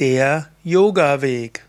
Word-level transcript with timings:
der 0.00 0.48
Yoga-Weg. 0.62 1.64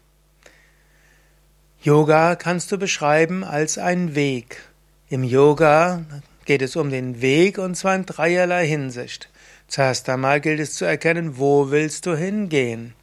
Yoga 1.82 2.36
kannst 2.36 2.72
du 2.72 2.78
beschreiben 2.78 3.44
als 3.44 3.80
ein 3.80 4.14
Weg. 4.14 4.62
Im 5.10 5.24
Yoga 5.24 6.06
geht 6.46 6.62
es 6.62 6.76
um 6.76 6.92
den 6.92 7.22
Weg 7.22 7.58
und 7.58 7.74
zwar 7.76 7.96
in 7.96 8.06
dreierlei 8.06 8.68
Hinsicht. 8.68 9.30
Zuerst 9.68 10.08
einmal 10.10 10.42
gilt 10.42 10.60
es 10.60 10.76
zu 10.76 10.86
erkennen, 10.86 11.40
wo 11.40 11.72
willst 11.72 12.06
du 12.06 12.16
hingehen. 12.16 12.94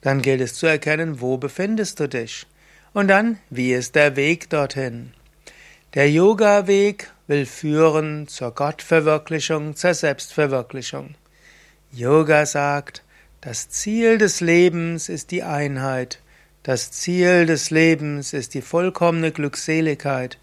Dann 0.00 0.22
gilt 0.22 0.40
es 0.40 0.54
zu 0.54 0.66
erkennen, 0.66 1.20
wo 1.20 1.38
befindest 1.38 1.98
du 1.98 2.08
dich. 2.08 2.46
Und 2.92 3.08
dann, 3.08 3.38
wie 3.50 3.72
ist 3.72 3.96
der 3.96 4.14
Weg 4.14 4.48
dorthin? 4.48 5.12
Der 5.94 6.08
Yoga-Weg 6.08 7.10
will 7.26 7.46
führen 7.46 8.28
zur 8.28 8.52
Gottverwirklichung, 8.54 9.74
zur 9.74 9.94
Selbstverwirklichung. 9.94 11.16
Yoga 11.90 12.46
sagt, 12.46 13.02
das 13.40 13.68
Ziel 13.68 14.18
des 14.18 14.40
Lebens 14.40 15.08
ist 15.08 15.30
die 15.30 15.44
Einheit. 15.44 16.20
Das 16.64 16.90
Ziel 16.90 17.46
des 17.46 17.70
Lebens 17.70 18.32
ist 18.32 18.54
die 18.54 18.62
vollkommene 18.62 19.30
Glückseligkeit, 19.30 20.38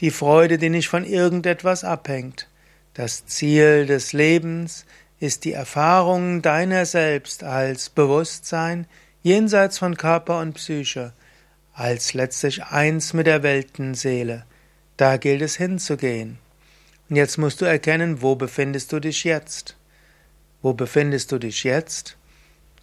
die 0.00 0.10
Freude, 0.10 0.56
die 0.56 0.70
nicht 0.70 0.88
von 0.88 1.04
irgendetwas 1.04 1.84
abhängt. 1.84 2.48
Das 2.94 3.26
Ziel 3.26 3.84
des 3.84 4.14
Lebens 4.14 4.86
ist 5.20 5.44
die 5.44 5.52
Erfahrung 5.52 6.40
deiner 6.40 6.86
selbst 6.86 7.44
als 7.44 7.90
Bewusstsein 7.90 8.86
jenseits 9.22 9.78
von 9.78 9.98
Körper 9.98 10.40
und 10.40 10.54
Psyche, 10.54 11.12
als 11.74 12.14
letztlich 12.14 12.64
eins 12.64 13.12
mit 13.12 13.26
der 13.26 13.42
Weltenseele. 13.42 14.46
Da 14.96 15.18
gilt 15.18 15.42
es 15.42 15.56
hinzugehen. 15.56 16.38
Und 17.10 17.16
jetzt 17.16 17.36
musst 17.36 17.60
du 17.60 17.66
erkennen, 17.66 18.22
wo 18.22 18.36
befindest 18.36 18.90
du 18.92 19.00
dich 19.00 19.24
jetzt? 19.24 19.76
Wo 20.62 20.72
befindest 20.72 21.30
du 21.30 21.38
dich 21.38 21.62
jetzt? 21.62 22.16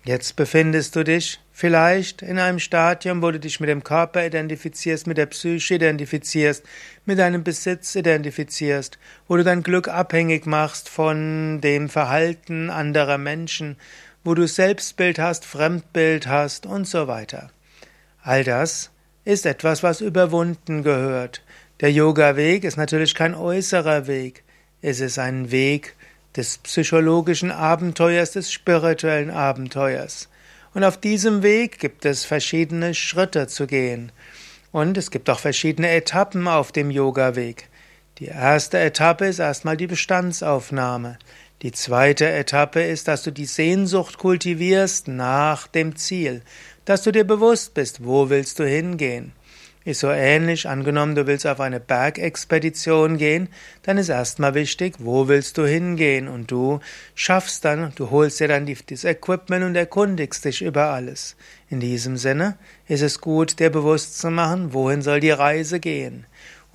Jetzt 0.08 0.36
befindest 0.36 0.95
du 0.95 1.04
dich 1.04 1.40
vielleicht 1.52 2.22
in 2.22 2.38
einem 2.38 2.59
Stadium, 2.59 3.23
wo 3.23 3.32
du 3.32 3.40
dich 3.40 3.59
mit 3.59 3.70
dem 3.70 3.84
Körper 3.84 4.24
identifizierst, 4.24 5.07
mit 5.07 5.18
der 5.18 5.26
Psyche 5.26 5.76
identifizierst, 5.76 6.63
mit 7.05 7.18
deinem 7.18 7.43
Besitz 7.43 7.96
identifizierst, 7.96 8.99
wo 9.27 9.35
du 9.35 9.44
dein 9.44 9.63
Glück 9.63 9.88
abhängig 9.88 10.46
machst 10.46 10.90
von 10.90 11.60
dem 11.60 11.90
Verhalten 11.90 12.70
anderer 12.70 13.18
Menschen, 13.18 13.77
wo 14.24 14.35
du 14.35 14.48
Selbstbild 14.48 15.18
hast, 15.18 15.44
Fremdbild 15.44 16.27
hast 16.27 16.68
und 16.68 16.88
so 16.88 17.07
weiter. 17.07 17.49
All 18.22 18.44
das 18.44 18.91
ist 19.24 19.48
etwas, 19.48 19.82
was 19.82 20.01
überwunden 20.01 20.84
gehört. 20.84 21.44
Der 21.82 21.91
Yoga-Weg 21.91 22.63
ist 22.63 22.77
natürlich 22.77 23.16
kein 23.16 23.34
äußerer 23.34 24.05
Weg. 24.05 24.44
Es 24.84 24.99
ist 24.99 25.18
ein 25.18 25.49
Weg, 25.49 25.96
des 26.36 26.58
psychologischen 26.60 27.52
Abenteuers, 27.52 28.32
des 28.32 28.52
spirituellen 28.52 29.30
Abenteuers. 29.30 30.30
Und 30.74 30.84
auf 30.84 30.98
diesem 30.98 31.41
Weg 31.41 31.80
gibt 31.80 32.05
es 32.05 32.26
verschiedene 32.26 32.94
Schritte 32.94 33.48
zu 33.48 33.66
gehen. 33.68 34.12
Und 34.72 34.98
es 34.98 35.10
gibt 35.10 35.30
auch 35.30 35.40
verschiedene 35.40 35.90
Etappen 35.90 36.48
auf 36.48 36.74
dem 36.74 36.91
Yoga-Weg. 36.91 37.70
Die 38.18 38.26
erste 38.26 38.80
Etappe 38.80 39.26
ist 39.26 39.40
erstmal 39.40 39.78
die 39.78 39.88
Bestandsaufnahme. 39.88 41.18
Die 41.62 41.72
zweite 41.72 42.30
Etappe 42.30 42.84
ist, 42.84 43.08
dass 43.08 43.24
du 43.24 43.32
die 43.32 43.46
Sehnsucht 43.46 44.18
kultivierst 44.18 45.08
nach 45.08 45.68
dem 45.68 45.96
Ziel, 45.96 46.41
dass 46.84 47.04
du 47.04 47.12
dir 47.12 47.24
bewusst 47.24 47.74
bist, 47.74 48.04
wo 48.04 48.30
willst 48.30 48.60
du 48.60 48.68
hingehen. 48.68 49.32
Ist 49.86 50.00
so 50.00 50.10
ähnlich, 50.10 50.68
angenommen, 50.68 51.16
du 51.16 51.28
willst 51.28 51.46
auf 51.46 51.60
eine 51.60 51.80
Bergexpedition 51.80 53.18
gehen, 53.18 53.50
dann 53.84 53.98
ist 53.98 54.10
erstmal 54.10 54.55
wichtig, 54.55 54.96
wo 54.98 55.28
willst 55.28 55.60
du 55.60 55.66
hingehen 55.66 56.28
und 56.28 56.50
du 56.50 56.80
schaffst 57.14 57.64
dann, 57.64 57.94
du 57.96 58.10
holst 58.10 58.40
dir 58.40 58.48
dann 58.48 58.66
das 58.66 59.04
Equipment 59.04 59.63
und 59.63 59.76
erkundigst 59.76 60.44
dich 60.44 60.63
über 60.63 60.88
alles. 60.88 61.36
In 61.70 61.80
diesem 61.80 62.18
Sinne 62.18 62.58
ist 62.88 63.04
es 63.04 63.22
gut, 63.22 63.60
dir 63.60 63.70
bewusst 63.70 64.18
zu 64.18 64.31
machen, 64.31 64.74
wohin 64.74 65.03
soll 65.03 65.19
die 65.19 65.30
Reise 65.30 65.80
gehen 65.80 66.25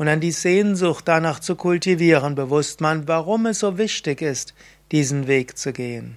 und 0.01 0.07
dann 0.07 0.21
die 0.21 0.33
Sehnsucht 0.33 1.07
danach 1.09 1.41
zu 1.41 1.57
kultivieren, 1.57 2.35
bewusst 2.35 2.81
machen, 2.81 3.03
warum 3.05 3.45
es 3.45 3.59
so 3.59 3.77
wichtig 3.77 4.23
ist, 4.23 4.55
diesen 4.93 5.27
Weg 5.27 5.59
zu 5.59 5.75
gehen. 5.75 6.17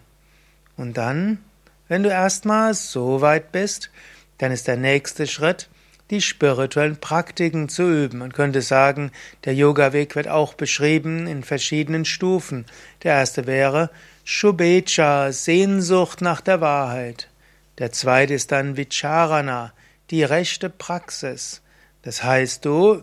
Und 0.78 0.96
dann, 0.96 1.40
wenn 1.90 2.02
du 2.02 2.10
erstmal 2.10 2.76
so 2.76 3.20
weit 3.20 3.52
bist, 3.52 3.92
dann 4.38 4.54
ist 4.54 4.70
der 4.70 4.78
nächste 4.78 5.28
Schritt, 5.28 5.68
die 6.10 6.22
spirituellen 6.22 6.98
Praktiken 6.98 7.70
zu 7.70 7.84
üben. 7.84 8.20
Man 8.20 8.34
könnte 8.34 8.62
sagen, 8.62 9.12
der 9.46 9.56
Yoga-Weg 9.56 10.16
wird 10.16 10.28
auch 10.28 10.54
beschrieben 10.54 11.28
in 11.28 11.44
verschiedenen 11.44 12.06
Stufen. 12.06 12.66
Der 13.04 13.16
erste 13.16 13.48
wäre 13.48 13.90
Shubecha, 14.24 15.32
Sehnsucht 15.32 16.22
nach 16.22 16.42
der 16.42 16.62
Wahrheit. 16.62 17.30
Der 17.78 17.92
zweite 17.92 18.34
ist 18.34 18.52
dann 18.52 18.78
Vicharana, 18.78 19.74
die 20.12 20.24
rechte 20.24 20.70
Praxis. 20.70 21.62
Das 22.04 22.24
heißt, 22.24 22.64
du 22.66 23.02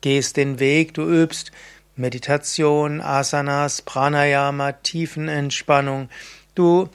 gehst 0.00 0.36
den 0.36 0.60
Weg, 0.60 0.94
du 0.94 1.02
übst 1.02 1.50
Meditation, 1.96 3.00
Asanas, 3.00 3.82
Pranayama, 3.82 4.72
Tiefenentspannung. 4.72 6.08
Du 6.54 6.88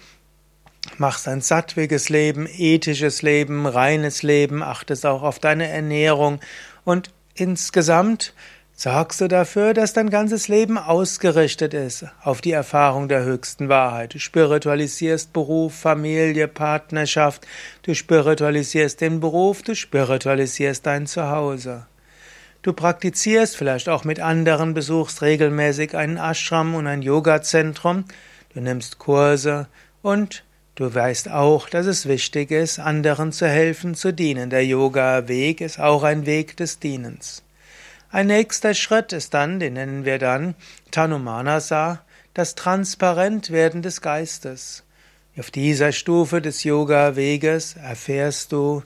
machst 0.98 1.28
ein 1.28 1.42
sattwiges 1.42 2.10
Leben, 2.10 2.48
ethisches 2.48 3.22
Leben, 3.22 3.66
reines 3.66 4.24
Leben, 4.24 4.64
achtest 4.64 5.06
auch 5.06 5.24
auf 5.24 5.40
deine 5.40 5.68
Ernährung 5.68 6.40
und 6.84 7.12
insgesamt 7.36 8.34
sorgst 8.74 9.22
du 9.22 9.28
dafür, 9.28 9.74
dass 9.74 9.94
dein 9.94 10.12
ganzes 10.12 10.48
Leben 10.48 10.78
ausgerichtet 10.78 11.74
ist 11.74 12.06
auf 12.24 12.42
die 12.42 12.52
Erfahrung 12.52 13.08
der 13.08 13.24
höchsten 13.24 13.70
Wahrheit. 13.70 14.14
Du 14.14 14.20
spiritualisierst 14.20 15.34
Beruf, 15.34 15.74
Familie, 15.74 16.48
Partnerschaft, 16.48 17.48
du 17.82 17.96
spiritualisierst 17.96 19.02
den 19.02 19.20
Beruf, 19.20 19.64
du 19.64 19.76
spiritualisierst 19.76 20.86
dein 20.86 21.08
Zuhause. 21.08 21.88
Du 22.62 22.74
praktizierst 22.74 23.58
vielleicht 23.58 23.90
auch 23.90 24.04
mit 24.04 24.20
anderen, 24.20 24.76
besuchst 24.76 25.24
regelmäßig 25.24 25.96
einen 25.96 26.18
Ashram 26.18 26.76
und 26.76 26.86
ein 26.86 27.02
Yoga-Zentrum, 27.02 28.06
du 28.54 28.62
nimmst 28.62 29.00
Kurse 29.00 29.68
und 30.04 30.44
Du 30.78 30.94
weißt 30.94 31.32
auch, 31.32 31.70
dass 31.70 31.88
es 31.88 32.08
wichtig 32.08 32.52
ist, 32.52 32.78
anderen 32.78 33.32
zu 33.32 33.48
helfen, 33.48 33.96
zu 33.96 34.14
dienen. 34.14 34.52
Der 34.52 34.64
Yoga-Weg 34.64 35.60
ist 35.60 35.80
auch 35.80 36.04
ein 36.04 36.28
Weg 36.28 36.56
des 36.56 36.78
Dienens. 36.78 37.42
Ein 38.12 38.28
nächster 38.28 38.76
Schritt 38.76 39.12
ist 39.12 39.34
dann, 39.34 39.60
den 39.60 39.74
nennen 39.74 40.06
wir 40.06 40.20
dann 40.20 40.54
Tanumanasa, 40.92 42.04
das 42.36 42.54
Transparentwerden 42.54 43.82
des 43.82 44.02
Geistes. 44.02 44.84
Auf 45.36 45.50
dieser 45.50 45.92
Stufe 45.94 46.44
des 46.44 46.64
Yoga-Weges 46.64 47.78
erfährst 47.78 48.52
du 48.52 48.84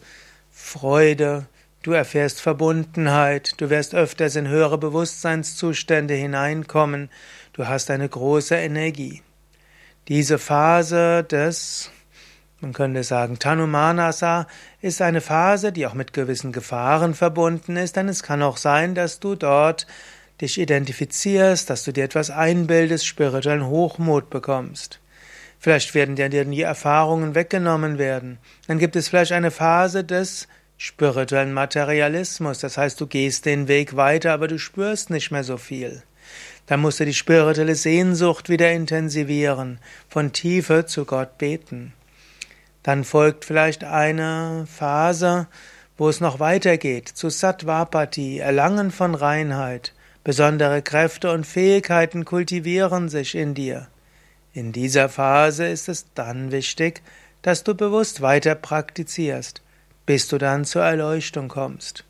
Freude, 0.50 1.46
du 1.84 1.92
erfährst 1.92 2.40
Verbundenheit, 2.40 3.56
du 3.58 3.70
wirst 3.70 3.96
öfters 3.96 4.38
in 4.38 4.48
höhere 4.48 4.78
Bewusstseinszustände 4.78 6.14
hineinkommen, 6.14 7.10
du 7.52 7.68
hast 7.68 7.92
eine 7.92 8.08
große 8.08 8.56
Energie. 8.56 9.24
Diese 10.08 10.40
Phase 10.40 11.24
des, 11.24 11.92
man 12.60 12.74
könnte 12.74 13.04
sagen, 13.04 13.38
Tanumanasa 13.38 14.48
ist 14.82 15.02
eine 15.02 15.22
Phase, 15.22 15.72
die 15.72 15.86
auch 15.86 15.94
mit 15.94 16.12
gewissen 16.12 16.52
Gefahren 16.52 17.14
verbunden 17.14 17.78
ist, 17.78 17.96
denn 17.96 18.10
es 18.10 18.24
kann 18.24 18.42
auch 18.42 18.58
sein, 18.58 18.96
dass 18.96 19.20
du 19.20 19.36
dort 19.36 19.86
dich 20.42 20.60
identifizierst, 20.60 21.70
dass 21.70 21.84
du 21.84 21.94
dir 21.94 22.04
etwas 22.04 22.32
einbildest, 22.32 23.06
spirituellen 23.06 23.68
Hochmut 23.68 24.32
bekommst. 24.32 25.00
Vielleicht 25.60 25.94
werden 25.94 26.16
dir 26.16 26.30
die 26.30 26.62
Erfahrungen 26.64 27.36
weggenommen 27.36 28.00
werden. 28.00 28.40
Dann 28.66 28.80
gibt 28.80 28.96
es 28.96 29.10
vielleicht 29.10 29.32
eine 29.32 29.52
Phase 29.52 30.04
des 30.04 30.48
spirituellen 30.78 31.54
Materialismus, 31.54 32.58
das 32.58 32.76
heißt, 32.76 33.00
du 33.00 33.06
gehst 33.06 33.46
den 33.46 33.68
Weg 33.68 33.96
weiter, 33.96 34.34
aber 34.34 34.48
du 34.48 34.58
spürst 34.58 35.12
nicht 35.12 35.30
mehr 35.30 35.44
so 35.44 35.58
viel. 35.58 36.02
Da 36.72 36.78
musst 36.78 37.02
du 37.02 37.06
die 37.06 37.14
spirituelle 37.14 37.76
Sehnsucht 37.76 38.48
wieder 38.48 38.72
intensivieren, 38.72 39.78
von 40.08 40.32
Tiefe 40.32 40.86
zu 40.86 41.04
Gott 41.04 41.38
beten. 41.38 41.92
Dann 42.82 43.04
folgt 43.04 43.44
vielleicht 43.44 43.84
eine 43.84 44.66
Phase, 44.74 45.48
wo 45.98 46.08
es 46.08 46.22
noch 46.22 46.40
weitergeht, 46.40 47.10
zu 47.10 47.30
Sattvapati, 47.30 48.38
Erlangen 48.38 48.92
von 48.92 49.16
Reinheit. 49.16 49.92
Besondere 50.24 50.82
Kräfte 50.82 51.34
und 51.34 51.46
Fähigkeiten 51.46 52.24
kultivieren 52.24 53.10
sich 53.10 53.36
in 53.36 53.54
dir. 53.54 53.90
In 54.54 54.72
dieser 54.72 55.10
Phase 55.10 55.68
ist 55.68 55.90
es 55.90 56.06
dann 56.16 56.54
wichtig, 56.54 57.02
dass 57.42 57.66
du 57.66 57.76
bewusst 57.76 58.22
weiter 58.22 58.56
praktizierst, 58.56 59.62
bis 60.06 60.30
du 60.30 60.38
dann 60.38 60.64
zur 60.64 60.84
Erleuchtung 60.84 61.50
kommst. 61.50 62.06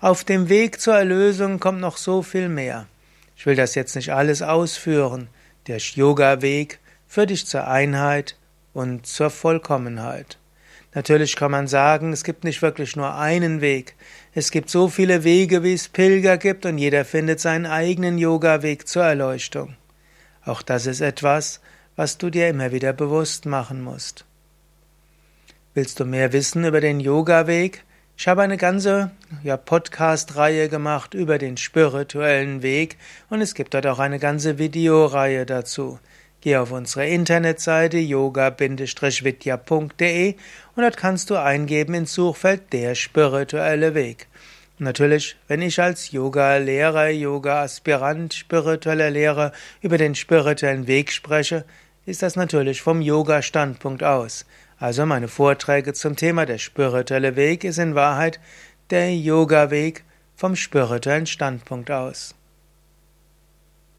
Auf 0.00 0.22
dem 0.22 0.50
Weg 0.50 0.82
zur 0.82 0.96
Erlösung 0.96 1.60
kommt 1.60 1.80
noch 1.80 1.96
so 1.96 2.20
viel 2.20 2.50
mehr. 2.50 2.88
Ich 3.36 3.46
will 3.46 3.54
das 3.54 3.74
jetzt 3.74 3.96
nicht 3.96 4.12
alles 4.12 4.42
ausführen. 4.42 5.28
Der 5.66 5.78
Yoga-Weg 5.78 6.80
führt 7.06 7.30
dich 7.30 7.46
zur 7.46 7.68
Einheit 7.68 8.36
und 8.72 9.06
zur 9.06 9.30
Vollkommenheit. 9.30 10.38
Natürlich 10.94 11.36
kann 11.36 11.50
man 11.50 11.68
sagen, 11.68 12.12
es 12.12 12.24
gibt 12.24 12.44
nicht 12.44 12.62
wirklich 12.62 12.96
nur 12.96 13.14
einen 13.14 13.60
Weg. 13.60 13.94
Es 14.32 14.50
gibt 14.50 14.70
so 14.70 14.88
viele 14.88 15.24
Wege, 15.24 15.62
wie 15.62 15.74
es 15.74 15.88
Pilger 15.88 16.38
gibt, 16.38 16.64
und 16.64 16.78
jeder 16.78 17.04
findet 17.04 17.38
seinen 17.38 17.66
eigenen 17.66 18.16
Yoga-Weg 18.16 18.88
zur 18.88 19.04
Erleuchtung. 19.04 19.76
Auch 20.44 20.62
das 20.62 20.86
ist 20.86 21.02
etwas, 21.02 21.60
was 21.96 22.16
du 22.16 22.30
dir 22.30 22.48
immer 22.48 22.72
wieder 22.72 22.94
bewusst 22.94 23.44
machen 23.44 23.82
musst. 23.82 24.24
Willst 25.74 26.00
du 26.00 26.06
mehr 26.06 26.32
wissen 26.32 26.64
über 26.64 26.80
den 26.80 27.00
Yoga-Weg? 27.00 27.84
Ich 28.18 28.28
habe 28.28 28.40
eine 28.40 28.56
ganze 28.56 29.10
ja, 29.42 29.58
Podcast-Reihe 29.58 30.70
gemacht 30.70 31.12
über 31.12 31.36
den 31.36 31.58
spirituellen 31.58 32.62
Weg 32.62 32.96
und 33.28 33.42
es 33.42 33.54
gibt 33.54 33.74
dort 33.74 33.86
auch 33.86 33.98
eine 33.98 34.18
ganze 34.18 34.56
Videoreihe 34.56 35.44
dazu. 35.44 35.98
Geh 36.40 36.56
auf 36.56 36.72
unsere 36.72 37.06
Internetseite 37.06 37.98
yoga-vidya.de 37.98 40.34
und 40.74 40.82
dort 40.82 40.96
kannst 40.96 41.28
du 41.28 41.36
eingeben 41.36 41.92
ins 41.92 42.14
Suchfeld 42.14 42.72
der 42.72 42.94
spirituelle 42.94 43.94
Weg. 43.94 44.28
natürlich, 44.78 45.36
wenn 45.46 45.60
ich 45.60 45.78
als 45.78 46.10
Yoga-Lehrer, 46.10 47.10
Yoga-Aspirant, 47.10 48.32
spiritueller 48.32 49.10
Lehrer 49.10 49.52
über 49.82 49.98
den 49.98 50.14
spirituellen 50.14 50.86
Weg 50.86 51.12
spreche, 51.12 51.66
ist 52.06 52.22
das 52.22 52.34
natürlich 52.34 52.80
vom 52.80 53.02
Yoga-Standpunkt 53.02 54.02
aus. 54.02 54.46
Also 54.78 55.06
meine 55.06 55.28
Vorträge 55.28 55.92
zum 55.92 56.16
Thema 56.16 56.46
der 56.46 56.58
spirituelle 56.58 57.34
Weg 57.34 57.64
ist 57.64 57.78
in 57.78 57.94
Wahrheit 57.94 58.38
der 58.90 59.16
Yoga-Weg 59.16 60.04
vom 60.36 60.54
spirituellen 60.54 61.26
Standpunkt 61.26 61.90
aus. 61.90 62.35